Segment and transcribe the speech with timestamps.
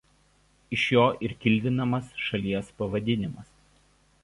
[0.77, 3.55] Iš jo ir kildinamas šalies pavadinimas.